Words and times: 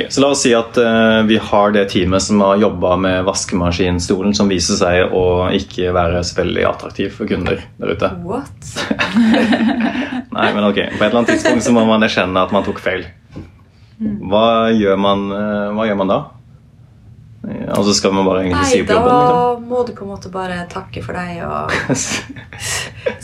Ok, 0.00 0.12
Så 0.12 0.20
la 0.20 0.28
oss 0.28 0.42
si 0.42 0.52
at 0.54 0.78
uh, 0.78 1.22
vi 1.28 1.36
har 1.36 1.72
det 1.72 1.84
teamet 1.92 2.22
som 2.22 2.40
har 2.40 2.56
jobba 2.56 2.96
med 2.96 3.24
vaskemaskinstolen, 3.26 4.34
som 4.34 4.48
viser 4.48 4.78
seg 4.78 5.12
å 5.12 5.50
ikke 5.52 5.92
være 5.92 6.22
så 6.24 6.38
veldig 6.40 6.64
attraktiv 6.68 7.12
for 7.16 7.28
kunder 7.28 7.60
der 7.80 7.92
ute. 7.92 8.10
What? 8.24 8.70
Nei, 10.36 10.48
men 10.54 10.68
ok, 10.70 10.78
På 10.96 11.04
et 11.04 11.08
eller 11.10 11.20
annet 11.20 11.34
tidspunkt 11.34 11.66
så 11.66 11.74
må 11.74 11.84
man 11.88 12.06
erkjenne 12.06 12.46
at 12.46 12.54
man 12.54 12.64
tok 12.64 12.80
feil. 12.80 13.04
Hva 14.00 14.70
gjør 14.72 15.00
man, 15.00 15.26
uh, 15.34 15.68
hva 15.76 15.88
gjør 15.90 16.00
man 16.00 16.14
da? 16.14 16.20
Ja, 17.40 17.72
Altså 17.72 17.94
skal 17.96 18.12
man 18.12 18.26
bare 18.28 18.42
egentlig 18.44 18.60
Nei, 18.60 18.70
si 18.74 18.80
opp 18.82 18.88
da 18.90 18.96
jobben? 19.00 19.62
må 19.70 19.78
du 19.88 19.92
på 19.96 20.04
en 20.04 20.10
måte 20.12 20.28
bare 20.32 20.58
takke 20.68 21.00
for 21.02 21.16
deg 21.16 21.38
og 21.46 21.70
Liksom? 21.88 22.34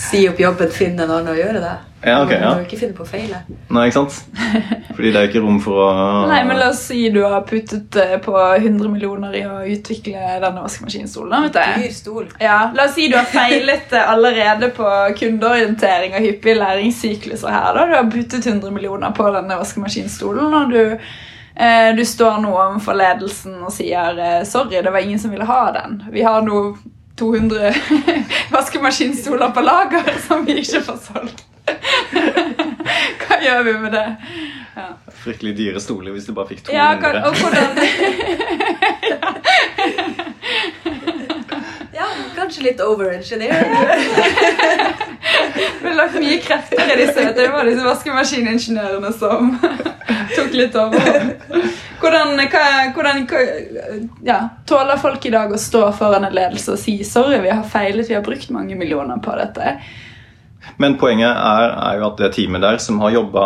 si 0.00 0.22
opp 0.30 0.38
jobben, 0.40 0.70
finne 0.72 1.04
en 1.04 1.10
annen 1.18 1.34
å 1.34 1.36
gjøre 1.36 1.60
det. 1.60 1.72
Ja, 2.06 2.20
ok, 2.22 2.30
ja. 2.32 2.38
Du 2.54 2.60
må 2.60 2.64
ikke 2.64 2.78
finne 2.80 2.94
på 2.96 3.02
å 3.04 3.08
feile. 3.08 3.40
Nei, 3.72 3.86
ikke 3.90 3.98
sant? 3.98 4.16
Fordi 4.94 5.10
det 5.12 5.20
er 5.20 5.28
ikke 5.28 5.42
rom 5.44 5.58
for 5.64 5.80
å 5.84 5.88
Nei, 6.30 6.38
men 6.48 6.60
La 6.60 6.68
oss 6.70 6.80
si 6.88 7.02
du 7.12 7.18
har 7.26 7.42
puttet 7.48 7.98
eh, 8.00 8.14
på 8.24 8.34
100 8.38 8.88
millioner 8.92 9.36
i 9.36 9.42
å 9.48 9.58
utvikle 9.74 10.22
denne 10.44 10.64
vaskemaskinstolen. 10.64 11.48
vet 11.48 11.58
du. 11.58 11.84
Dyr 11.84 11.94
stol. 11.98 12.28
Ja, 12.40 12.58
La 12.76 12.86
oss 12.88 12.94
si 12.96 13.08
du 13.12 13.18
har 13.18 13.28
feilet 13.28 13.92
eh, 13.96 14.08
allerede 14.14 14.70
på 14.76 14.88
kundeorientering 15.20 16.16
og 16.16 16.24
hyppige 16.28 16.56
læringssykluser 16.62 17.52
her. 17.52 17.72
da. 17.76 17.86
Du 17.90 17.96
har 17.98 18.10
puttet 18.16 18.46
100 18.48 18.70
millioner 18.76 19.12
på 19.16 19.28
denne 19.36 19.58
vaskemaskinstolen, 19.60 20.54
og 20.62 20.72
du, 20.72 20.82
du 21.96 22.04
står 22.04 22.40
nå 22.44 22.50
overfor 22.52 22.92
ledelsen 22.98 23.54
og 23.64 23.72
sier 23.72 24.18
eh, 24.20 24.42
sorry, 24.44 24.82
det 24.84 24.90
var 24.92 25.00
ingen 25.00 25.18
som 25.18 25.30
ville 25.32 25.44
ha 25.48 25.72
den. 25.72 26.02
Vi 26.12 26.20
har 26.22 26.42
nå 26.44 26.76
200 27.16 27.72
vaskemaskinstoler 28.52 29.50
på 29.56 29.60
lager 29.64 30.04
som 30.26 30.44
vi 30.44 30.52
ikke 30.60 30.82
får 30.84 30.98
solgt. 31.06 31.46
Hva 33.26 33.36
gjør 33.42 33.62
vi 33.66 33.72
med 33.86 33.92
det? 33.96 34.06
Ja. 34.76 34.86
Fryktelig 35.24 35.54
dyre 35.56 35.80
stoler 35.80 36.12
hvis 36.12 36.26
du 36.28 36.32
bare 36.36 36.48
fikk 36.52 36.60
200. 36.68 36.76
Ja, 36.76 36.92
og 37.24 37.32
hvordan 37.40 37.70
Ja, 41.96 42.04
kanskje 42.36 42.60
litt 42.66 42.80
overengineering. 42.84 43.72
Vi 45.80 45.88
har 45.88 45.96
lagt 45.96 46.20
mye 46.20 46.36
krefter 46.44 46.92
i 46.92 46.96
disse. 47.00 47.32
Det 47.32 47.48
var 47.54 47.64
disse 47.64 47.80
vaskemaskiningeniørene 47.86 49.12
som 49.16 49.56
tok 50.36 50.52
litt 50.54 50.76
over. 50.78 51.30
Hvordan, 52.00 52.34
hva, 52.52 52.64
hvordan 52.92 53.22
hva, 53.30 53.44
ja, 54.26 54.40
Tåler 54.68 54.98
folk 55.00 55.24
i 55.26 55.30
dag 55.32 55.52
å 55.52 55.58
stå 55.58 55.86
foran 55.96 56.26
en 56.28 56.34
ledelse 56.36 56.74
og 56.74 56.78
si 56.82 56.98
sorry, 57.08 57.38
vi 57.40 57.48
har 57.54 57.62
feilet, 57.64 58.08
vi 58.10 58.14
har 58.18 58.24
brukt 58.26 58.50
mange 58.52 58.76
millioner 58.76 59.16
på 59.24 59.32
dette? 59.38 59.78
Men 60.82 60.96
poenget 61.00 61.30
er, 61.30 61.72
er 61.72 62.00
jo 62.00 62.08
at 62.10 62.18
det 62.20 62.32
teamet 62.34 62.60
der 62.60 62.76
som 62.82 62.98
har 63.00 63.14
jobba 63.14 63.44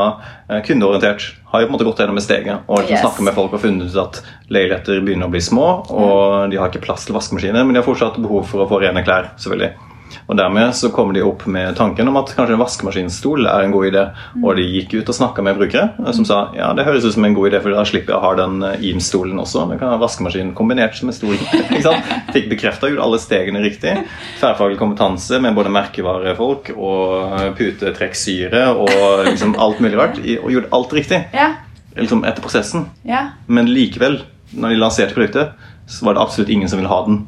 kundeorientert, 0.67 1.27
har 1.53 1.63
jo 1.63 1.69
på 1.69 1.71
en 1.71 1.77
måte 1.77 1.87
gått 1.87 2.01
gjennom 2.03 2.19
et 2.19 2.25
steget 2.25 2.65
og 2.67 2.89
Yes. 2.89 3.03
snakket 3.05 3.27
med 3.29 3.37
folk 3.37 3.55
og 3.55 3.61
funnet 3.63 3.93
ut 3.93 3.99
at 4.03 4.19
leiligheter 4.51 5.03
begynner 5.05 5.29
å 5.29 5.35
bli 5.35 5.43
små, 5.45 5.67
og 5.93 6.51
de 6.51 6.59
har 6.59 6.73
ikke 6.73 6.83
plass 6.89 7.05
til 7.07 7.15
vaskemaskiner, 7.15 7.63
men 7.63 7.77
de 7.77 7.83
har 7.83 7.87
fortsatt 7.87 8.19
behov 8.19 8.49
for 8.51 8.65
å 8.65 8.69
få 8.71 8.81
rene 8.83 9.05
klær. 9.07 9.31
selvfølgelig. 9.37 9.90
Og 10.29 10.37
Dermed 10.39 10.75
så 10.75 10.91
kommer 10.95 11.15
de 11.17 11.23
opp 11.27 11.45
med 11.51 11.77
tanken 11.79 12.09
om 12.11 12.17
at 12.21 12.33
kanskje 12.37 12.55
en 12.57 12.63
vaskemaskinstol 12.63 13.47
er 13.47 13.65
en 13.67 13.73
god 13.75 13.87
idé. 13.91 14.05
Og 14.43 14.57
de 14.59 14.65
gikk 14.67 14.95
ut 15.01 15.09
og 15.13 15.17
snakka 15.17 15.43
med 15.47 15.59
brukere 15.61 15.91
eh, 16.01 16.11
som 16.17 16.27
sa 16.29 16.41
ja, 16.57 16.73
det 16.77 16.85
høres 16.87 17.05
ut 17.07 17.15
som 17.15 17.25
en 17.29 17.35
god 17.37 17.51
idé, 17.53 17.61
for 17.63 17.75
da 17.75 17.85
slipper 17.89 18.15
jeg 18.15 18.19
å 18.19 18.25
ha 18.25 18.33
den 18.41 18.63
eh, 18.67 18.85
Eames-stolen 18.91 19.39
også. 19.43 19.67
Vi 19.71 19.79
kan 19.81 19.93
ha 19.95 19.99
vaskemaskin 20.03 20.53
kombinert 20.59 20.99
med 21.03 21.13
en 21.15 21.19
stol. 21.19 21.39
Fikk 22.35 22.51
bekrefta 22.53 22.91
alle 22.91 23.19
stegene 23.23 23.63
riktig. 23.65 23.97
Tverrfaglig 24.41 24.79
kompetanse 24.81 25.41
med 25.43 25.55
både 25.59 25.73
merkevarefolk 25.75 26.73
og 26.77 27.35
eh, 27.41 27.49
putetrekksyre 27.59 28.67
og 28.75 29.27
liksom 29.31 29.57
alt 29.61 29.81
mulig 29.83 29.99
rart. 30.01 30.21
Og 30.41 30.51
gjorde 30.55 30.73
alt 30.77 30.93
riktig 30.97 31.23
Ja, 31.35 31.53
liksom 31.97 32.25
etter 32.29 32.43
prosessen. 32.45 32.89
ja. 33.07 33.29
Men 33.47 33.71
likevel, 33.71 34.21
når 34.55 34.75
de 34.75 34.81
lanserte 34.81 35.15
produktet, 35.17 35.55
så 35.91 36.07
var 36.07 36.15
det 36.15 36.23
absolutt 36.23 36.51
ingen 36.55 36.69
som 36.71 36.79
ville 36.81 36.91
ha 36.91 37.01
den. 37.07 37.25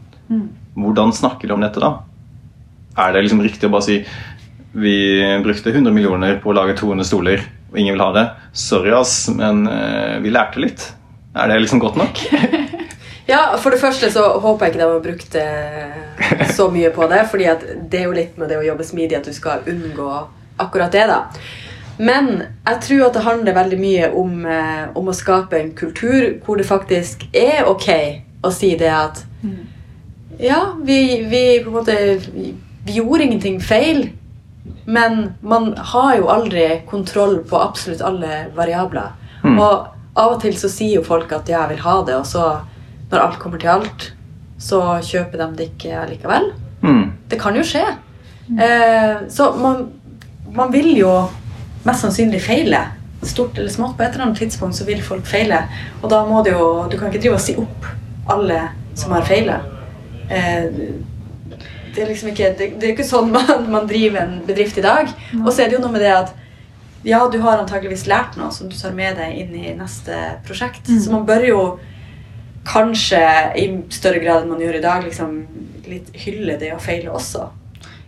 Hvordan 0.79 1.13
snakker 1.13 1.49
de 1.51 1.55
om 1.55 1.61
dette 1.63 1.81
da? 1.83 1.89
Er 2.99 3.13
det 3.15 3.23
liksom 3.25 3.43
riktig 3.45 3.69
å 3.69 3.73
bare 3.73 3.87
si 3.87 3.99
vi 4.73 4.97
brukte 5.45 5.71
100 5.73 5.93
millioner 5.93 6.39
på 6.41 6.51
å 6.53 6.57
lage 6.57 6.77
200 6.79 7.05
stoler, 7.05 7.43
og 7.73 7.79
ingen 7.79 7.97
vil 7.97 8.05
ha 8.05 8.13
det? 8.17 8.25
Sorry, 8.57 8.93
ass, 8.97 9.29
men 9.37 9.67
eh, 9.69 10.19
vi 10.25 10.33
lærte 10.33 10.61
litt. 10.61 10.87
Er 11.37 11.49
det 11.49 11.61
liksom 11.65 11.81
godt 11.83 11.97
nok? 12.01 12.23
Ja, 13.27 13.55
For 13.57 13.71
det 13.71 13.79
første 13.79 14.09
så 14.11 14.25
håper 14.43 14.67
jeg 14.67 14.73
ikke 14.73 14.81
de 14.81 14.87
har 14.91 15.03
brukt 15.05 15.35
eh, 15.39 16.49
så 16.57 16.67
mye 16.75 16.91
på 16.93 17.07
det. 17.09 17.21
fordi 17.31 17.45
at 17.53 17.63
det 17.91 18.01
er 18.01 18.09
jo 18.09 18.17
litt 18.17 18.35
med 18.37 18.51
det 18.51 18.59
å 18.59 18.65
jobbe 18.67 18.85
smidig 18.85 19.17
at 19.21 19.29
du 19.29 19.33
skal 19.33 19.63
unngå 19.71 20.09
akkurat 20.61 20.93
det. 20.93 21.05
da. 21.07 21.21
Men 22.03 22.43
jeg 22.67 22.81
tror 22.89 23.05
at 23.07 23.15
det 23.15 23.23
handler 23.23 23.55
veldig 23.55 23.79
mye 23.79 24.11
om, 24.11 24.35
eh, 24.45 24.85
om 24.99 25.09
å 25.09 25.15
skape 25.15 25.61
en 25.61 25.71
kultur 25.79 26.41
hvor 26.45 26.59
det 26.59 26.67
faktisk 26.67 27.23
er 27.33 27.63
ok 27.71 27.89
å 28.43 28.51
si 28.53 28.75
det 28.77 28.91
at 28.91 29.23
Ja, 30.43 30.75
vi, 30.83 31.23
vi 31.31 31.45
på 31.63 31.71
en 31.71 31.77
måte 31.79 31.97
vi, 32.85 32.99
gjorde 32.99 33.25
ingenting 33.25 33.61
feil. 33.61 34.11
Men 34.85 35.35
man 35.41 35.73
har 35.77 36.17
jo 36.17 36.31
aldri 36.31 36.83
kontroll 36.91 37.41
på 37.49 37.59
absolutt 37.59 38.03
alle 38.03 38.47
variabler. 38.57 39.15
Mm. 39.43 39.59
Og 39.59 40.19
av 40.19 40.35
og 40.37 40.41
til 40.43 40.57
så 40.59 40.71
sier 40.71 41.01
jo 41.01 41.07
folk 41.07 41.33
at 41.33 41.49
ja, 41.51 41.65
jeg 41.65 41.77
vil 41.77 41.85
ha 41.87 41.97
det, 42.07 42.17
og 42.19 42.27
så, 42.29 42.49
når 43.11 43.25
alt 43.25 43.39
kommer 43.43 43.63
til 43.63 43.73
alt, 43.73 44.09
så 44.63 44.81
kjøper 45.03 45.41
de 45.41 45.49
det 45.59 45.69
ikke 45.73 46.07
likevel. 46.13 46.51
Mm. 46.83 47.05
Det 47.31 47.39
kan 47.41 47.57
jo 47.57 47.65
skje. 47.67 47.85
Eh, 48.51 49.29
så 49.33 49.53
man, 49.59 49.87
man 50.55 50.73
vil 50.73 50.93
jo 50.99 51.13
mest 51.87 52.05
sannsynlig 52.05 52.43
feile. 52.45 52.85
Stort 53.23 53.59
eller 53.59 53.71
smått. 53.71 53.97
På 53.97 54.05
et 54.05 54.15
eller 54.15 54.29
annet 54.29 54.43
tidspunkt 54.43 54.77
så 54.77 54.87
vil 54.87 55.03
folk 55.03 55.27
feile. 55.27 55.63
Og 56.03 56.11
da 56.11 56.25
må 56.27 56.43
du 56.43 56.51
jo 56.51 56.89
Du 56.91 56.99
kan 56.99 57.11
ikke 57.11 57.23
drive 57.23 57.39
og 57.39 57.45
si 57.45 57.55
opp 57.59 57.87
alle 58.31 58.61
som 58.99 59.15
har 59.15 59.27
feila. 59.27 59.61
Eh, 60.31 60.67
det 61.95 62.03
er 62.03 62.09
liksom 62.11 62.31
ikke 62.33 62.53
Det, 62.59 62.69
det 62.81 62.89
er 62.89 62.95
ikke 62.95 63.07
sånn 63.07 63.33
man, 63.35 63.67
man 63.73 63.89
driver 63.91 64.25
en 64.25 64.39
bedrift 64.47 64.79
i 64.81 64.85
dag. 64.85 65.11
Og 65.43 65.51
så 65.53 65.65
er 65.65 65.71
det 65.71 65.79
jo 65.79 65.85
noe 65.85 65.95
med 65.95 66.05
det 66.05 66.13
at 66.15 66.35
ja, 67.03 67.19
du 67.27 67.41
har 67.43 67.59
antageligvis 67.59 68.07
lært 68.07 68.37
noe 68.39 68.53
som 68.55 68.69
du 68.71 68.77
tar 68.79 68.95
med 68.95 69.17
deg 69.19 69.41
inn 69.43 69.57
i 69.59 69.73
neste 69.75 70.19
prosjekt. 70.47 70.87
Så 70.87 71.11
man 71.11 71.27
bør 71.27 71.49
jo 71.49 71.63
kanskje 72.69 73.23
i 73.59 73.65
større 73.91 74.21
grad 74.23 74.45
enn 74.45 74.53
man 74.53 74.63
gjør 74.63 74.79
i 74.79 74.85
dag, 74.85 75.03
liksom 75.03 75.41
litt 75.89 76.13
hylle 76.25 76.55
det 76.61 76.71
å 76.77 76.79
feile 76.83 77.11
også. 77.11 77.49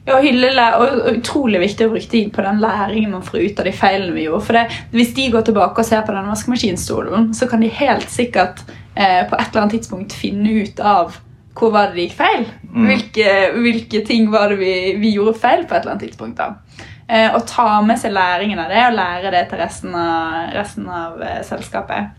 Ja, 0.05 0.19
hylle 0.21 0.51
og 0.77 1.07
utrolig 1.15 1.63
viktig 1.63 1.87
å 1.87 1.93
bruke 1.95 2.11
tid 2.13 2.31
på 2.35 2.43
den 2.45 2.61
læringen 2.61 3.15
man 3.15 3.25
får 3.25 3.41
ut 3.41 3.61
av 3.63 3.67
de 3.67 3.73
feilene 3.75 4.13
vi 4.13 4.27
gjorde. 4.27 4.45
For 4.47 4.59
det, 4.59 4.65
Hvis 4.93 5.15
de 5.17 5.31
går 5.33 5.47
tilbake 5.49 5.81
og 5.81 5.89
ser 5.89 6.05
på 6.05 6.13
den 6.13 6.29
vaskemaskinstolen, 6.29 7.31
så 7.35 7.49
kan 7.49 7.65
de 7.65 7.73
helt 7.73 8.11
sikkert 8.13 8.61
eh, 8.69 9.25
på 9.25 9.35
et 9.39 9.49
eller 9.49 9.63
annet 9.63 9.79
tidspunkt 9.79 10.13
finne 10.13 10.61
ut 10.61 10.81
av 10.81 11.17
hvor 11.55 11.71
var 11.75 11.91
det 11.91 11.99
det 11.99 12.09
gikk 12.09 12.17
feil. 12.19 12.49
Mm. 12.67 12.89
Hvilke, 12.91 13.29
hvilke 13.63 14.03
ting 14.07 14.27
var 14.33 14.51
det 14.51 14.59
vi, 14.59 14.75
vi 14.99 15.15
gjorde 15.15 15.39
feil 15.39 15.65
på 15.69 15.77
et 15.77 15.85
eller 15.85 15.95
annet 15.95 16.09
tidspunkt. 16.09 16.41
da. 16.41 16.83
Eh, 17.07 17.31
og 17.37 17.45
ta 17.47 17.81
med 17.85 18.01
seg 18.01 18.15
læringen 18.17 18.61
av 18.63 18.71
det 18.73 18.83
og 18.89 18.97
lære 18.97 19.33
det 19.35 19.47
til 19.51 19.61
resten 19.61 19.97
av, 19.99 20.53
resten 20.55 20.87
av 20.89 21.21
eh, 21.23 21.41
selskapet. 21.47 22.15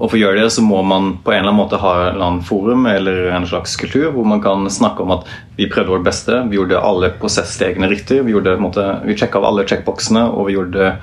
Og 0.00 0.08
for 0.08 0.16
å 0.16 0.20
gjøre 0.22 0.40
det 0.40 0.52
så 0.54 0.64
må 0.64 0.80
man 0.86 1.12
på 1.20 1.32
en 1.32 1.42
eller 1.42 1.52
annen 1.52 1.60
måte 1.60 1.78
ha 1.80 1.92
en 1.98 2.06
eller 2.14 2.26
annen 2.26 2.44
forum 2.46 2.86
eller 2.88 3.28
en 3.36 3.46
slags 3.46 3.76
kultur 3.76 4.08
hvor 4.14 4.24
man 4.26 4.40
kan 4.40 4.64
snakke 4.72 5.04
om 5.04 5.12
at 5.12 5.28
vi 5.58 5.68
prøvde 5.68 5.92
vårt 5.92 6.06
beste, 6.08 6.38
vi 6.48 6.56
gjorde 6.56 6.80
alle 6.80 7.12
prosessstegene 7.20 7.90
riktig, 7.92 8.22
vi, 8.24 8.32
gjorde, 8.32 8.56
måte, 8.64 8.86
vi 9.04 9.16
sjekka 9.20 9.42
av 9.42 9.50
alle 9.50 9.66
checkboxene 9.68 10.24
og 10.32 10.48
vi 10.48 10.56
gjorde, 10.56 10.94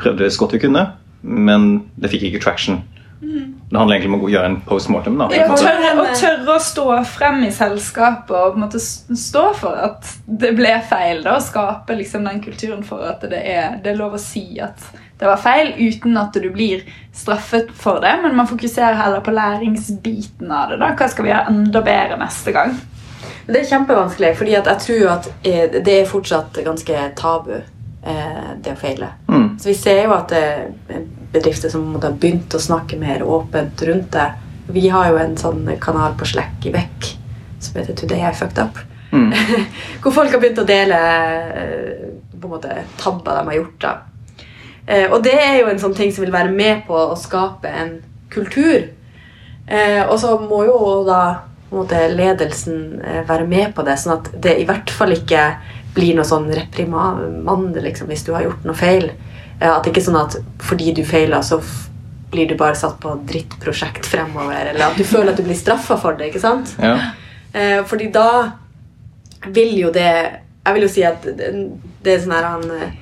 prøvde 0.00 0.30
så 0.32 0.42
godt 0.42 0.56
vi 0.56 0.62
kunne, 0.64 0.86
men 1.20 1.68
det 2.00 2.10
fikk 2.14 2.30
ikke 2.30 2.42
traction. 2.46 2.80
Det 3.20 3.78
handler 3.78 3.96
egentlig 3.96 4.12
om 4.12 4.24
å 4.26 4.30
gjøre 4.30 4.50
en 4.50 4.58
postmortem. 4.66 5.16
da. 5.18 5.28
Ja, 5.32 5.46
og, 5.48 5.58
tørre, 5.60 5.92
og 6.02 6.12
tørre 6.20 6.56
å 6.56 6.60
stå 6.62 6.84
frem 7.08 7.42
i 7.46 7.52
selskapet 7.54 8.34
og 8.36 8.52
på 8.54 8.60
en 8.60 8.64
måte 8.66 8.80
stå 8.80 9.44
for 9.56 9.78
at 9.88 10.10
det 10.26 10.52
ble 10.58 10.74
feil. 10.90 11.22
da, 11.24 11.38
Og 11.38 11.46
skape 11.46 11.96
liksom 11.96 12.28
den 12.28 12.42
kulturen 12.44 12.84
for 12.84 13.06
at 13.08 13.24
det 13.24 13.40
er, 13.40 13.78
det 13.82 13.94
er 13.94 14.00
lov 14.00 14.18
å 14.18 14.22
si 14.22 14.60
at 14.60 14.84
det 15.16 15.24
var 15.24 15.40
feil, 15.40 15.72
uten 15.80 16.16
at 16.20 16.36
du 16.36 16.50
blir 16.52 16.82
straffet 17.16 17.70
for 17.72 18.02
det. 18.04 18.12
Men 18.22 18.36
man 18.36 18.50
fokuserer 18.50 18.98
heller 19.00 19.24
på 19.24 19.32
læringsbiten 19.32 20.52
av 20.52 20.74
det. 20.74 20.80
da, 20.82 20.92
Hva 20.92 21.08
skal 21.08 21.24
vi 21.24 21.32
gjøre 21.32 21.54
enda 21.54 21.82
bedre 21.86 22.20
neste 22.20 22.52
gang? 22.52 22.76
Det 23.46 23.60
er 23.62 23.68
kjempevanskelig, 23.70 24.34
fordi 24.36 24.52
jeg 24.56 24.78
tror 24.82 25.08
at 25.14 25.28
eh, 25.46 25.78
det 25.78 26.00
er 26.00 26.08
fortsatt 26.10 26.58
ganske 26.66 27.02
tabu, 27.16 27.54
det 28.06 28.70
å 28.70 28.78
feile. 28.78 29.08
Mm. 29.26 29.56
Så 29.58 29.68
vi 29.68 29.74
ser 29.74 30.04
jo 30.04 30.12
at 30.14 30.30
det 30.30 30.42
er 30.94 31.06
bedrifter 31.32 31.72
som 31.72 31.88
har 31.96 32.14
begynt 32.14 32.54
å 32.54 32.62
snakke 32.62 32.98
mer 33.00 33.24
åpent 33.26 33.82
rundt 33.88 34.12
det. 34.14 34.26
Vi 34.70 34.88
har 34.92 35.10
jo 35.10 35.18
en 35.18 35.34
sånn 35.40 35.66
kanal 35.82 36.14
på 36.18 36.28
Slack 36.30 36.66
i 36.68 36.74
Vekk 36.74 37.08
som 37.66 37.80
heter 37.80 37.94
Today 37.94 38.22
I 38.22 38.34
Fucked 38.34 38.58
Up. 38.62 38.78
Mm. 39.12 39.32
Hvor 40.02 40.12
folk 40.12 40.32
har 40.32 40.40
begynt 40.40 40.60
å 40.60 40.66
dele 40.68 40.98
eh, 40.98 42.04
på 42.32 42.46
en 42.46 42.52
måte 42.52 42.82
tabber 43.00 43.38
de 43.38 43.50
har 43.50 43.58
gjort. 43.58 43.80
da. 43.80 43.94
Eh, 44.86 45.06
og 45.10 45.22
det 45.24 45.34
er 45.34 45.58
jo 45.60 45.70
en 45.70 45.82
sånn 45.82 45.96
ting 45.96 46.12
som 46.14 46.24
vil 46.24 46.34
være 46.34 46.52
med 46.54 46.84
på 46.88 46.96
å 46.96 47.18
skape 47.18 47.70
en 47.70 47.96
kultur. 48.32 48.90
Eh, 49.66 50.02
og 50.04 50.18
så 50.22 50.36
må 50.38 50.62
jo 50.68 50.78
da 51.06 51.22
måte, 51.72 52.06
ledelsen 52.12 53.00
eh, 53.02 53.22
være 53.26 53.48
med 53.50 53.74
på 53.74 53.84
det, 53.86 53.98
sånn 53.98 54.18
at 54.20 54.30
det 54.42 54.54
i 54.60 54.66
hvert 54.68 54.92
fall 54.94 55.16
ikke 55.16 55.48
blir 55.96 56.16
noe 56.16 56.28
sånn 56.28 56.50
reprimande 56.52 57.82
liksom, 57.82 58.10
hvis 58.12 58.24
du 58.26 58.34
har 58.36 58.44
gjort 58.46 58.64
noe 58.68 58.76
feil. 58.76 59.10
At 59.56 59.82
det 59.84 59.90
ikke 59.92 60.02
er 60.02 60.08
sånn 60.10 60.20
at 60.20 60.36
fordi 60.60 60.92
du 60.96 61.02
feiler, 61.08 61.40
så 61.40 61.62
blir 62.30 62.48
du 62.48 62.56
bare 62.58 62.76
satt 62.76 62.98
på 63.00 63.14
drittprosjekt 63.28 64.06
fremover, 64.06 64.72
eller 64.72 64.90
at 64.90 64.98
du 64.98 65.04
føler 65.06 65.32
at 65.32 65.40
du 65.40 65.46
blir 65.46 65.56
straffa 65.56 65.96
for 66.00 66.18
det. 66.18 66.30
ikke 66.30 66.42
sant? 66.42 66.74
Ja. 66.82 67.12
Eh, 67.52 67.80
fordi 67.88 68.10
da 68.12 68.28
vil 69.46 69.76
jo 69.78 69.92
det 69.94 70.10
Jeg 70.66 70.74
vil 70.74 70.82
jo 70.82 70.88
si 70.90 71.02
at 71.06 71.22
det, 71.22 71.48
det 72.02 72.10
er 72.12 72.22
sånn 72.24 72.32
her 72.34 72.46
han 72.48 72.64
eh, 72.74 72.94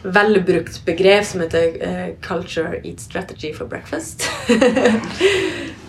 velbrukt 0.00 0.78
begrep 0.86 1.26
som 1.28 1.42
heter 1.44 1.74
eh, 1.84 2.06
'culture 2.24 2.80
eat 2.80 3.00
strategy 3.00 3.52
for 3.52 3.68
breakfast'. 3.68 4.24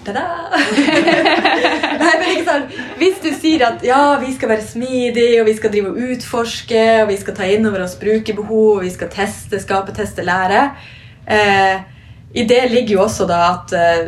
Nei, 2.01 2.13
men 2.18 2.27
ikke 2.31 2.48
sant? 2.48 2.74
Hvis 2.98 3.21
du 3.24 3.30
sier 3.36 3.68
at 3.68 3.86
ja, 3.86 4.01
vi 4.21 4.33
skal 4.33 4.51
være 4.53 4.65
smidige, 4.65 5.42
og 5.42 5.48
vi 5.50 5.56
skal 5.57 5.74
drive 5.74 5.94
og 5.94 6.01
utforske, 6.15 6.83
og 7.03 7.12
vi 7.12 7.19
skal 7.21 7.38
ta 7.38 7.48
inn 7.51 7.68
over 7.69 7.86
oss 7.86 7.98
brukerbehov, 8.01 8.80
og 8.80 8.83
vi 8.86 8.92
skal 8.94 9.12
teste, 9.13 9.62
skape, 9.62 9.94
teste, 9.98 10.25
lære 10.25 10.65
eh, 11.30 11.81
I 12.33 12.45
det 12.50 12.63
ligger 12.71 12.98
jo 12.98 13.06
også 13.06 13.30
da 13.30 13.42
at 13.51 13.74
eh, 13.77 14.03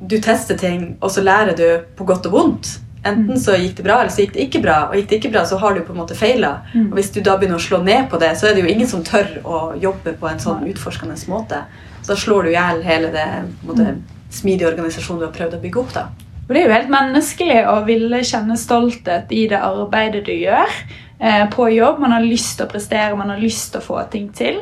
du 0.00 0.18
tester 0.22 0.58
ting, 0.60 0.96
og 1.00 1.10
så 1.10 1.24
lærer 1.24 1.56
du 1.58 1.68
på 1.96 2.06
godt 2.06 2.28
og 2.30 2.36
vondt. 2.36 2.74
Enten 3.06 3.38
så 3.38 3.54
gikk 3.54 3.76
det 3.78 3.84
bra, 3.86 4.00
eller 4.00 4.10
så 4.10 4.24
gikk 4.24 4.34
det 4.34 4.46
ikke 4.48 4.60
bra. 4.64 4.76
Og 4.90 4.98
gikk 4.98 5.08
det 5.10 5.18
ikke 5.20 5.32
bra, 5.36 5.44
så 5.46 5.58
har 5.62 5.74
du 5.76 5.84
på 5.86 5.94
en 5.94 6.00
måte 6.00 6.16
feila. 6.18 6.56
Mm. 6.74 6.88
Og 6.90 6.98
hvis 6.98 7.12
du 7.14 7.20
da 7.22 7.36
begynner 7.38 7.60
å 7.60 7.66
slå 7.66 7.80
ned 7.86 8.08
på 8.10 8.18
det, 8.22 8.32
så 8.38 8.48
er 8.48 8.56
det 8.56 8.64
jo 8.64 8.72
ingen 8.72 8.90
som 8.90 9.04
tør 9.06 9.30
å 9.46 9.60
jobbe 9.80 10.16
på 10.18 10.28
en 10.30 10.42
sånn 10.42 10.66
utforskende 10.70 11.16
måte. 11.30 11.62
Så 12.02 12.12
da 12.12 12.18
slår 12.20 12.46
du 12.46 12.50
i 12.50 12.56
hjel 12.56 12.82
hele 12.86 13.12
det 13.14 13.26
på 13.30 13.38
en 13.38 13.70
måte, 13.70 14.15
smidige 14.32 14.68
organisasjon 14.68 15.20
du 15.20 15.26
har 15.28 15.34
prøvd 15.34 15.58
å 15.58 15.62
bygge 15.62 15.82
opp. 15.82 15.94
da. 15.94 16.06
Det 16.46 16.60
er 16.60 16.68
jo 16.68 16.76
helt 16.76 16.92
menneskelig 16.92 17.58
å 17.66 17.80
ville 17.88 18.22
kjenne 18.26 18.56
stolthet 18.58 19.32
i 19.34 19.48
det 19.50 19.58
arbeidet 19.58 20.22
du 20.28 20.34
gjør 20.34 20.70
eh, 21.18 21.44
på 21.50 21.68
jobb. 21.74 21.98
Man 22.04 22.14
har 22.14 22.22
lyst 22.22 22.58
til 22.58 22.68
å 22.68 22.70
prestere, 22.70 23.18
man 23.18 23.32
har 23.34 23.42
lyst 23.42 23.72
til 23.72 23.82
å 23.82 23.86
få 23.86 23.98
ting 24.12 24.28
til. 24.36 24.60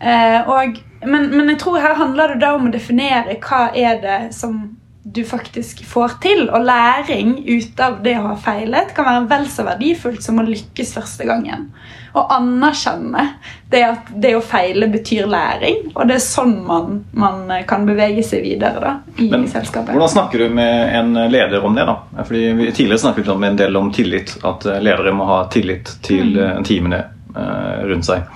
Eh, 0.00 0.48
og, 0.48 0.80
men, 1.04 1.28
men 1.34 1.52
jeg 1.52 1.60
tror 1.60 1.80
her 1.84 1.96
handler 2.00 2.32
det 2.32 2.40
da 2.44 2.54
om 2.56 2.68
å 2.68 2.72
definere 2.72 3.36
hva 3.44 3.66
er 3.76 4.00
det 4.00 4.18
som 4.36 4.62
du 5.12 5.24
faktisk 5.24 5.84
får 5.86 6.08
til. 6.22 6.48
Og 6.50 6.64
læring 6.66 7.36
ut 7.46 7.80
av 7.80 8.00
det 8.02 8.16
å 8.18 8.24
ha 8.30 8.34
feilet 8.40 8.90
kan 8.96 9.06
være 9.06 9.28
vel 9.30 9.46
så 9.50 9.66
verdifullt 9.66 10.24
som 10.24 10.40
å 10.42 10.46
lykkes 10.46 10.94
første 10.96 11.26
gangen. 11.28 11.68
Og 12.16 12.32
anerkjenne 12.32 13.26
det 13.70 13.82
at 13.86 14.10
det 14.22 14.32
å 14.38 14.42
feile 14.42 14.88
betyr 14.90 15.28
læring. 15.30 15.92
Og 15.94 16.08
det 16.08 16.16
er 16.18 16.24
sånn 16.24 16.56
man, 16.66 17.02
man 17.14 17.52
kan 17.68 17.86
bevege 17.86 18.24
seg 18.26 18.42
videre 18.46 18.82
da, 18.82 18.94
i 19.20 19.28
Men 19.30 19.46
selskapet. 19.52 19.94
hvordan 19.94 20.14
snakker 20.16 20.46
du 20.46 20.56
med 20.58 20.96
en 20.96 21.14
leder 21.30 21.64
om 21.64 21.76
det? 21.76 21.86
da? 21.86 22.24
Fordi 22.24 22.46
vi 22.58 22.72
Tidligere 22.72 23.04
snakket 23.04 23.28
vi 23.28 23.34
om 23.36 23.44
en 23.46 23.60
del 23.60 23.78
om 23.78 23.92
tillit. 23.92 24.34
At 24.42 24.66
eh, 24.66 24.80
ledere 24.82 25.14
må 25.14 25.28
ha 25.28 25.44
tillit 25.52 25.92
til 26.02 26.34
mm. 26.34 26.66
teamene 26.66 27.04
eh, 27.36 27.86
rundt 27.92 28.08
seg. 28.08 28.26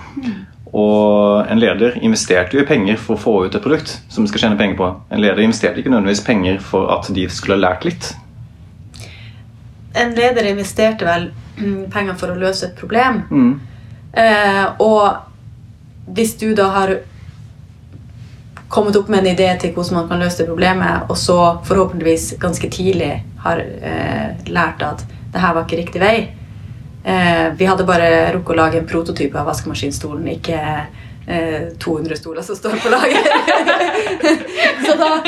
Og 0.71 1.51
en 1.51 1.59
leder 1.59 1.97
investerte 1.99 2.55
jo 2.55 2.63
i 2.63 2.67
penger 2.67 2.99
for 2.99 3.17
å 3.17 3.21
få 3.21 3.33
ut 3.45 3.55
et 3.55 3.63
produkt 3.63 3.97
som 4.07 4.23
de 4.23 4.31
skal 4.31 4.45
tjene 4.45 4.59
penger 4.59 4.77
på. 4.79 4.87
En 5.11 5.19
leder 5.19 5.43
investerte 5.43 5.81
ikke 5.81 5.91
nødvendigvis 5.91 6.23
penger 6.23 6.61
for 6.63 6.91
at 6.95 7.09
de 7.11 7.27
skulle 7.29 7.57
ha 7.57 7.65
lært 7.65 7.87
litt. 7.87 8.13
En 9.99 10.15
leder 10.15 10.47
investerte 10.47 11.07
vel 11.07 11.27
mm, 11.57 11.89
penger 11.91 12.15
for 12.19 12.31
å 12.31 12.39
løse 12.39 12.69
et 12.69 12.79
problem. 12.79 13.23
Mm. 13.27 13.51
Eh, 14.15 14.65
og 14.79 16.13
hvis 16.15 16.37
du 16.39 16.53
da 16.55 16.69
har 16.71 16.95
kommet 18.71 18.95
opp 18.95 19.11
med 19.11 19.25
en 19.25 19.33
idé 19.33 19.49
til 19.59 19.73
hvordan 19.75 19.99
man 19.99 20.07
kan 20.07 20.23
løse 20.23 20.39
det 20.39 20.47
problemet, 20.47 21.09
og 21.11 21.19
så 21.19 21.39
forhåpentligvis 21.67 22.37
ganske 22.39 22.71
tidlig 22.71 23.17
har 23.43 23.59
eh, 23.59 24.39
lært 24.47 24.85
at 24.87 25.03
det 25.33 25.43
her 25.43 25.57
var 25.57 25.67
ikke 25.67 25.83
riktig 25.83 25.99
vei 25.99 26.15
Vi 27.01 27.65
hadde 27.65 27.85
bare 27.87 28.09
rukket 28.35 28.53
å 28.53 28.57
lage 28.59 28.77
en 28.77 28.89
prototype 28.89 29.39
av 29.39 29.47
vaskemaskinstolen, 29.49 30.27
ikke 30.35 30.59
eh, 31.27 31.73
200 31.77 32.15
stoler 32.15 32.41
som 32.41 32.55
står 32.55 32.77
på 32.83 32.89
lager. 32.89 33.17
så 34.85 34.95
da 34.95 35.23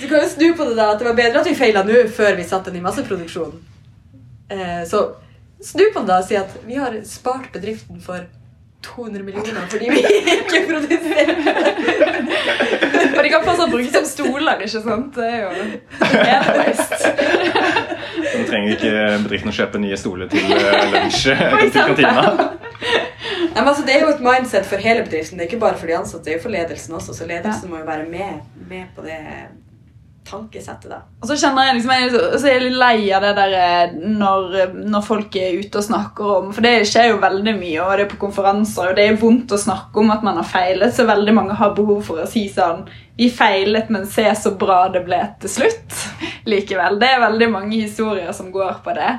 Du 0.00 0.08
kan 0.08 0.20
jo 0.20 0.28
snu 0.28 0.52
på 0.56 0.64
det 0.64 0.74
da, 0.76 0.90
at 0.92 0.98
det 0.98 1.06
var 1.08 1.14
bedre 1.16 1.40
at 1.40 1.46
vi 1.48 1.54
feila 1.56 1.84
nå 1.86 2.02
før 2.12 2.34
vi 2.36 2.44
satte 2.44 2.70
den 2.70 2.82
i 2.82 2.84
masseproduksjon. 2.84 3.54
Eh, 4.52 4.82
så 4.88 5.06
snu 5.64 5.86
på 5.94 6.02
det 6.02 6.10
da 6.10 6.18
og 6.20 6.26
si 6.28 6.36
at 6.36 6.58
vi 6.66 6.76
har 6.76 6.98
spart 7.08 7.48
bedriften 7.54 8.02
for 8.04 8.26
200 8.84 9.24
millioner 9.24 9.66
fordi 9.70 9.88
vi 9.90 10.02
ikke 10.36 10.66
produserer. 10.68 11.32
For 13.16 13.22
de 13.24 13.30
kan 13.32 13.44
fortsatt 13.46 13.70
brukes 13.72 13.94
som 13.94 14.04
stoler, 14.04 14.60
ikke 14.60 14.82
sant? 14.84 15.16
Det 15.16 15.24
er 15.24 15.40
jo 15.40 15.50
helt 15.56 16.50
waste. 16.60 17.12
Så 18.36 18.46
trenger 18.50 18.76
ikke 18.76 18.92
bedriften 19.24 19.52
å 19.52 19.56
kjøpe 19.58 19.82
nye 19.82 19.96
stoler 20.00 20.30
til 20.32 20.52
eh, 20.52 20.86
lunsj 20.94 21.22
til 21.72 21.76
kantina. 21.76 22.26
Nei, 23.56 23.62
men 23.62 23.68
altså, 23.72 23.84
det 23.88 23.94
er 23.96 24.02
jo 24.04 24.10
et 24.12 24.24
mindset 24.24 24.66
for 24.68 24.82
hele 24.84 25.04
bedriften. 25.06 25.38
Det 25.38 25.46
er 25.46 25.50
ikke 25.50 25.62
bare 25.62 25.78
for 25.80 25.88
de 25.88 25.96
ansatte, 25.96 26.24
det 26.26 26.34
er 26.34 26.38
jo 26.40 26.44
for 26.48 26.52
ledelsen 26.56 26.98
også. 26.98 27.14
Så 27.16 27.28
ledelsen 27.30 27.70
må 27.72 27.78
jo 27.80 27.86
være 27.88 28.04
med, 28.10 28.42
med 28.68 28.90
på 28.96 29.04
det 29.06 29.16
tankesettet. 30.26 30.88
da. 30.90 30.96
Og 31.22 31.28
så 31.30 31.36
kjenner 31.38 31.68
jeg 31.68 31.76
liksom, 31.76 31.92
jeg, 31.94 32.10
så- 32.10 32.38
så 32.42 32.48
er 32.48 32.54
jeg 32.56 32.62
litt 32.64 32.78
lei 32.80 33.12
av 33.14 33.22
det 33.22 33.30
der 33.36 33.52
eh, 33.60 33.92
når, 34.18 34.56
når 34.90 35.04
folk 35.06 35.36
er 35.38 35.60
ute 35.60 35.78
og 35.78 35.84
snakker 35.86 36.32
om 36.40 36.48
For 36.52 36.66
det 36.66 36.72
skjer 36.90 37.12
jo 37.12 37.20
veldig 37.22 37.54
mye, 37.60 37.78
og 37.84 37.92
det 37.96 38.06
er 38.06 38.10
på 38.10 38.18
konferanser, 38.26 38.90
og 38.90 38.96
det 38.98 39.04
er 39.06 39.20
vondt 39.20 39.54
å 39.54 39.60
snakke 39.62 40.02
om 40.02 40.10
at 40.10 40.24
man 40.26 40.40
har 40.40 40.48
feilet, 40.50 40.94
så 40.96 41.06
veldig 41.06 41.34
mange 41.38 41.54
har 41.54 41.74
behov 41.78 42.02
for 42.08 42.24
å 42.24 42.26
si 42.28 42.48
sånn 42.50 42.82
Vi 43.16 43.30
feilet, 43.30 43.88
men 43.88 44.04
se 44.10 44.26
så 44.36 44.50
bra 44.58 44.88
det 44.92 45.04
ble 45.06 45.22
til 45.40 45.48
slutt. 45.48 45.94
Likevel. 46.50 47.00
Det 47.00 47.10
er 47.12 47.24
veldig 47.24 47.50
mange 47.52 47.80
historier 47.80 48.32
som 48.36 48.52
går 48.54 48.80
på 48.84 48.94
det. 48.96 49.12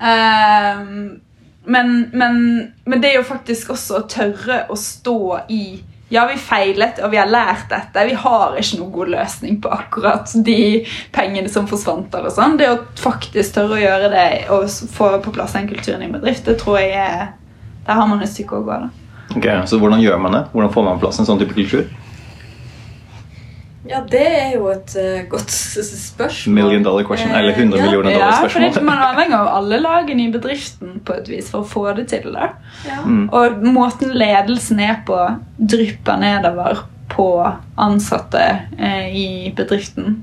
Ehm, 0.00 1.20
men, 1.64 1.94
men, 2.12 2.38
men 2.84 3.00
det 3.00 3.10
er 3.10 3.20
jo 3.22 3.26
faktisk 3.28 3.72
også 3.74 4.02
å 4.02 4.06
tørre 4.10 4.64
å 4.68 4.76
stå 4.76 5.18
i 5.48 5.64
ja, 6.12 6.26
vi 6.28 6.36
feilet, 6.38 6.98
og 7.02 7.10
vi 7.10 7.16
har 7.18 7.26
lært 7.26 7.70
dette. 7.72 8.04
Vi 8.06 8.14
har 8.14 8.58
ikke 8.60 8.78
noen 8.78 8.92
god 8.92 9.08
løsning 9.14 9.56
på 9.64 9.70
akkurat 9.72 10.30
de 10.46 10.84
pengene 11.14 11.48
som 11.50 11.66
forsvant. 11.66 12.12
eller 12.14 12.30
sånn. 12.30 12.58
Det 12.60 12.68
å 12.70 12.76
faktisk 13.00 13.56
tørre 13.56 13.78
å 13.78 13.82
gjøre 13.82 14.10
det 14.12 14.26
og 14.54 14.68
få 14.94 15.08
på 15.24 15.32
plass 15.34 15.56
den 15.56 15.66
kulturen 15.72 16.04
i 16.04 16.10
en 16.10 16.14
bedrift, 16.14 16.44
det 16.46 16.60
tror 16.60 16.78
jeg 16.82 16.92
er 17.00 17.32
Der 17.84 17.98
har 17.98 18.06
man 18.08 18.22
et 18.22 18.30
stykke 18.32 18.56
å 18.56 18.64
gå. 18.64 18.76
da. 18.80 18.88
Ok, 19.36 19.46
Så 19.68 19.78
hvordan 19.78 20.00
gjør 20.00 20.18
man 20.18 20.32
det? 20.32 20.44
Hvordan 20.52 20.72
får 20.72 20.84
man 20.84 20.98
på 20.98 21.06
plass 21.06 21.18
en 21.18 21.26
sånn 21.26 21.38
type 21.38 21.54
kultur? 21.56 21.84
Ja, 23.88 24.00
det 24.10 24.24
er 24.24 24.54
jo 24.54 24.70
et 24.72 24.94
uh, 24.96 25.28
godt 25.28 25.50
spørsmål. 25.52 26.54
Million 26.54 26.84
dollar 26.86 27.04
question, 27.04 27.30
Eh, 27.30 27.38
eller 27.38 27.52
100 27.52 27.78
ja. 27.78 27.84
millioner 27.84 28.10
Ja, 28.10 28.16
dollar 28.16 28.48
for 28.48 28.58
det, 28.58 28.72
spørsmål. 28.72 28.84
Man 28.84 28.98
er 28.98 29.10
avhengig 29.12 29.36
av 29.36 29.50
alle 29.58 29.80
lagene 29.82 30.24
i 30.24 30.32
bedriften 30.32 31.00
på 31.04 31.16
et 31.18 31.28
vis 31.28 31.50
for 31.52 31.60
å 31.60 31.68
få 31.68 31.84
det 31.98 32.08
til. 32.08 32.32
da. 32.32 32.48
Ja. 32.88 33.02
Mm. 33.04 33.28
Og 33.28 33.64
måten 33.66 34.14
ledelsen 34.16 34.80
er 34.80 35.02
på, 35.06 35.18
drypper 35.58 36.16
nedover 36.16 36.86
på 37.12 37.28
ansatte 37.76 38.44
eh, 38.78 39.10
i 39.16 39.52
bedriften. 39.56 40.22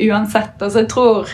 Uansett. 0.00 0.56
Altså, 0.62 0.78
jeg 0.80 0.88
tror 0.88 1.28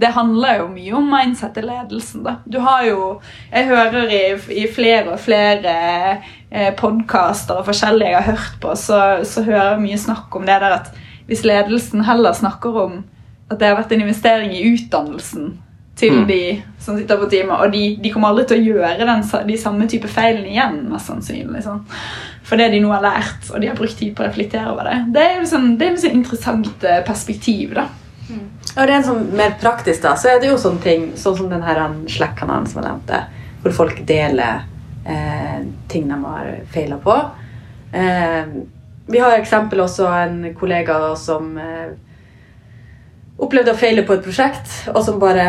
det 0.00 0.14
handler 0.16 0.62
jo 0.62 0.68
mye 0.72 0.94
om 0.96 1.10
mindset 1.12 1.58
i 1.60 1.66
ledelsen. 1.66 2.22
da. 2.24 2.38
Du 2.48 2.58
har 2.64 2.84
jo 2.88 3.20
Jeg 3.52 3.66
hører 3.68 4.08
i, 4.08 4.22
i 4.62 4.66
flere 4.72 5.12
og 5.12 5.20
flere 5.20 5.74
eh, 6.50 6.72
podkaster 6.76 7.60
og 7.60 7.66
forskjellige 7.68 8.08
jeg 8.08 8.22
har 8.22 8.32
hørt 8.32 8.56
på, 8.62 8.74
så, 8.74 9.20
så 9.24 9.44
hører 9.44 9.74
jeg 9.74 9.84
mye 9.84 9.98
snakk 9.98 10.36
om 10.36 10.46
det 10.48 10.56
der 10.62 10.78
at 10.80 10.90
hvis 11.30 11.46
ledelsen 11.46 12.02
heller 12.04 12.34
snakker 12.36 12.78
om 12.84 13.00
at 13.50 13.58
det 13.58 13.68
har 13.70 13.78
vært 13.78 13.92
en 13.94 14.02
investering 14.04 14.52
i 14.54 14.64
utdannelsen 14.74 15.52
til 16.00 16.12
Mm. 16.12 16.26
de 16.26 16.62
som 16.78 16.96
sitter 16.96 17.18
på 17.20 17.28
teamet, 17.30 17.60
og 17.60 17.72
de, 17.72 17.98
de 18.02 18.10
kommer 18.10 18.30
aldri 18.30 18.46
til 18.48 18.60
å 18.60 18.74
gjøre 18.74 19.06
den, 19.06 19.24
de 19.48 19.56
samme 19.60 19.86
type 19.90 20.08
feilene 20.08 20.48
igjen, 20.48 20.78
mest 20.88 21.10
sannsynlig. 21.10 21.62
Sånn. 21.62 21.82
For 22.42 22.56
det 22.56 22.70
de 22.72 22.80
nå 22.80 22.90
har 22.94 23.02
lært, 23.04 23.50
og 23.52 23.60
de 23.60 23.68
har 23.68 23.76
brukt 23.76 23.98
tid 23.98 24.14
på 24.16 24.24
å 24.24 24.28
reflektere 24.30 24.72
over 24.72 24.88
det. 24.88 24.96
Det 25.12 25.22
er 25.26 25.38
jo 25.38 25.48
sånn, 25.50 25.76
det 25.78 25.88
er 25.88 25.98
sånn 26.00 26.16
interessant 26.22 26.86
eh, 26.88 27.02
perspektiv, 27.06 27.74
da. 27.76 27.86
Og 28.76 28.86
rent 28.86 29.06
sånn 29.06 29.28
mer 29.36 29.56
praktisk, 29.60 30.02
da, 30.02 30.14
så 30.16 30.30
er 30.30 30.40
det 30.40 30.48
jo 30.52 30.58
sånne 30.62 30.82
ting 30.84 31.06
sånn 31.18 31.36
som 31.36 31.50
den 31.50 31.62
her 31.66 31.82
Slack-kanalen 32.08 32.68
som 32.70 32.80
jeg 32.80 32.88
nevnte, 32.88 33.22
hvor 33.62 33.72
folk 33.82 34.02
deler 34.06 34.62
eh, 35.04 35.64
ting 35.90 36.08
de 36.08 36.18
har 36.24 36.52
feila 36.72 36.96
på. 37.02 37.16
Eh, 37.92 38.52
vi 39.10 39.18
har 39.18 39.36
eksempel 39.38 39.82
også 39.84 40.08
en 40.14 40.42
kollega 40.58 40.98
som 41.18 41.56
eh, 41.58 41.92
opplevde 43.40 43.74
å 43.74 43.78
feile 43.78 44.04
på 44.06 44.16
et 44.16 44.24
prosjekt, 44.24 44.72
og 44.94 45.02
som 45.04 45.20
bare 45.22 45.46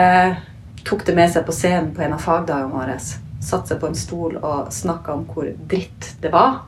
tok 0.87 1.05
det 1.05 1.15
med 1.17 1.29
seg 1.31 1.45
på 1.45 1.55
scenen 1.55 1.91
på 1.95 2.03
en 2.05 2.15
av 2.17 2.23
fagdagene 2.23 2.73
våre. 2.73 2.97
Satte 3.41 3.73
seg 3.73 3.81
på 3.81 3.89
en 3.89 3.97
stol 3.97 4.37
og 4.39 4.71
snakka 4.73 5.13
om 5.13 5.25
hvor 5.29 5.49
dritt 5.69 6.13
det 6.21 6.31
var. 6.33 6.63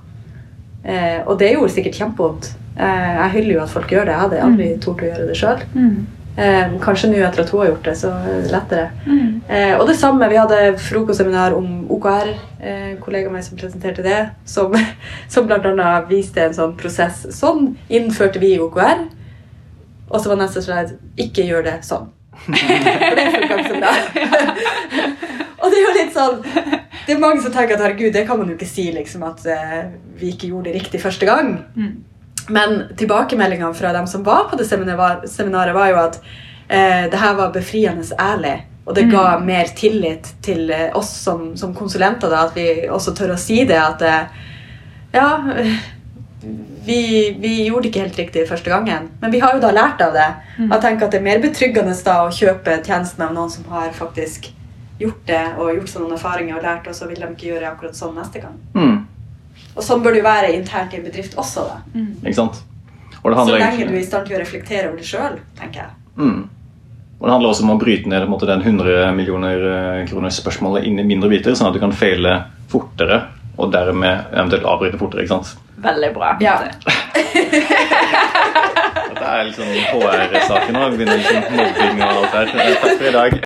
Eh, 0.84 1.22
og 1.26 1.38
det 1.40 1.54
gjorde 1.54 1.74
sikkert 1.74 2.00
kjempevondt. 2.02 2.52
Eh, 2.76 3.12
jeg 3.20 3.34
hyller 3.38 3.56
jo 3.56 3.64
at 3.64 3.74
folk 3.74 3.94
gjør 3.94 4.10
det. 4.10 4.14
Jeg 4.14 4.24
hadde 4.26 4.44
aldri 4.48 4.70
tort 4.84 5.02
å 5.02 5.10
gjøre 5.10 5.30
det 5.30 5.40
sjøl. 5.40 5.64
Eh, 6.34 6.72
kanskje 6.82 7.12
nå 7.12 7.20
etter 7.22 7.44
at 7.44 7.52
hun 7.54 7.62
har 7.62 7.68
gjort 7.70 7.86
det, 7.86 7.94
så 8.00 8.10
er 8.10 8.40
det 8.42 8.54
lettere. 8.54 8.86
Eh, 9.48 9.76
og 9.78 9.86
det 9.88 9.98
samme, 10.00 10.30
vi 10.32 10.40
hadde 10.40 10.78
frokostseminar 10.82 11.54
om 11.54 11.84
OKR. 11.94 12.32
Eh, 12.60 12.94
kollega 13.04 13.30
meg 13.30 13.46
som 13.46 13.60
presenterte 13.60 14.06
det, 14.06 14.22
som, 14.50 14.74
som 15.34 15.50
bl.a. 15.50 15.92
viste 16.10 16.42
en 16.42 16.56
sånn 16.58 16.74
prosess. 16.80 17.28
Sånn 17.38 17.76
innførte 17.90 18.42
vi 18.42 18.56
OKR. 18.64 19.06
Og 20.10 20.20
så 20.22 20.32
var 20.32 20.42
neste 20.42 20.64
slide 20.64 20.98
ikke 21.22 21.46
gjør 21.46 21.68
det 21.68 21.76
sånn. 21.86 22.10
For 22.44 23.18
det 23.20 23.28
funka 23.36 23.60
ikke 23.60 23.68
som 23.70 23.84
det. 23.84 23.94
og 25.62 25.68
det 25.70 25.78
er 25.78 25.84
jo 25.84 25.92
litt 25.94 26.16
sånn 26.16 26.40
Det 27.06 27.14
er 27.14 27.20
mange 27.22 27.44
som 27.44 27.54
tenker 27.54 27.76
at 27.76 27.84
herregud, 27.84 28.10
det 28.16 28.24
kan 28.26 28.40
man 28.40 28.50
jo 28.50 28.56
ikke 28.58 28.70
si, 28.70 28.88
liksom, 28.96 29.26
at 29.28 29.46
eh, 29.46 29.84
vi 30.18 30.34
ikke 30.34 30.50
gjorde 30.50 30.72
det 30.72 30.80
riktig 30.80 31.02
første 31.04 31.30
gang. 31.30 31.54
Mm. 31.78 31.94
Men 32.50 32.84
tilbakemeldingene 33.00 33.74
fra 33.78 33.94
dem 33.94 34.08
som 34.08 34.24
var 34.24 34.50
på 34.50 34.60
det 34.60 34.68
seminaret, 34.68 35.74
var 35.76 35.90
jo 35.90 36.00
at 36.02 36.20
eh, 36.68 37.10
det 37.12 37.20
her 37.20 37.36
var 37.40 37.54
befriende 37.56 38.06
ærlig. 38.20 38.58
Og 38.86 38.96
det 38.96 39.06
ga 39.08 39.38
mer 39.40 39.70
tillit 39.76 40.34
til 40.44 40.72
eh, 40.72 40.90
oss 40.96 41.12
som, 41.24 41.54
som 41.58 41.76
konsulenter, 41.76 42.30
da, 42.30 42.46
at 42.50 42.58
vi 42.58 42.88
også 42.92 43.14
tør 43.16 43.36
å 43.38 43.40
si 43.40 43.62
det. 43.68 43.80
At 43.80 44.04
eh, 44.04 44.50
ja, 45.16 45.30
eh, 45.56 45.78
vi, 46.86 47.32
vi 47.40 47.54
gjorde 47.64 47.86
det 47.86 47.94
ikke 47.94 48.04
helt 48.04 48.20
riktig 48.20 48.44
første 48.50 48.74
gangen, 48.74 49.08
men 49.22 49.32
vi 49.32 49.40
har 49.40 49.56
jo 49.56 49.64
da 49.64 49.72
lært 49.72 50.04
av 50.04 50.12
det. 50.18 50.28
Jeg 50.60 50.82
tenker 50.84 51.08
at 51.08 51.16
Det 51.16 51.22
er 51.22 51.30
mer 51.30 51.40
betryggende 51.40 51.96
da 52.04 52.18
å 52.26 52.34
kjøpe 52.36 52.82
tjenesten 52.84 53.24
av 53.24 53.32
noen 53.32 53.54
som 53.54 53.70
har 53.72 53.94
faktisk 53.96 54.52
gjort 55.00 55.24
det 55.28 55.46
og 55.58 55.72
gjort 55.78 55.90
seg 55.90 56.04
noen 56.04 56.18
erfaringer 56.18 56.60
og 56.60 56.68
lært, 56.68 56.90
og 56.92 56.98
så 56.98 57.08
vil 57.08 57.24
de 57.24 57.30
ikke 57.32 57.54
gjøre 57.54 57.72
akkurat 57.72 57.96
sånn 57.98 58.18
neste 58.20 58.44
gang. 58.44 58.60
Mm. 58.76 58.98
Og 59.74 59.84
sånn 59.86 60.04
bør 60.04 60.16
det 60.16 60.22
jo 60.22 60.28
være 60.28 60.54
internt 60.54 60.94
i 60.94 61.00
en 61.00 61.06
bedrift 61.08 61.38
også. 61.40 61.68
da. 61.70 61.78
Ikke 62.24 62.38
sant? 62.38 62.62
Og 63.24 63.32
det 63.32 63.38
Så 63.40 63.56
lenge 63.58 63.88
du 63.88 63.94
er 63.94 64.02
i 64.02 64.06
stand 64.06 64.28
til 64.28 64.36
å 64.36 64.42
reflektere 64.42 64.90
over 64.90 65.00
det 65.00 65.08
sjøl, 65.08 65.40
tenker 65.60 65.86
jeg. 65.86 65.92
Mm. 66.18 66.42
Og 67.20 67.28
Det 67.28 67.32
handler 67.32 67.50
også 67.54 67.64
om 67.64 67.72
å 67.72 67.80
bryte 67.80 68.10
ned 68.12 68.28
måte, 68.28 68.46
den 68.50 68.62
100 68.62 69.14
millioner 69.16 70.06
kroner 70.10 70.34
spørsmålet 70.34 70.84
inn 70.90 71.00
i 71.00 71.06
mindre 71.08 71.30
biter, 71.32 71.56
sånn 71.56 71.70
at 71.70 71.78
du 71.78 71.80
kan 71.80 71.96
feile 71.96 72.34
fortere 72.68 73.22
og 73.58 73.72
dermed 73.72 74.34
eventuelt 74.34 74.66
avbryte 74.68 75.00
fortere. 75.00 75.24
ikke 75.24 75.38
sant? 75.38 75.56
Veldig 75.84 76.14
bra. 76.14 76.34
Ja. 76.44 76.58
Dette 79.14 79.26
er 79.30 79.52
sånn 79.56 79.74
HR-saken 79.94 80.76
nå. 80.76 80.84
Vi 80.94 81.00
begynner 81.00 81.18
liksom 81.22 81.42
mobbing 81.58 82.02
og 82.02 82.10
alt 82.10 82.34
der. 82.34 82.46
Takk 82.54 82.98
for 82.98 83.08
i 83.08 83.16
dag. 83.16 83.38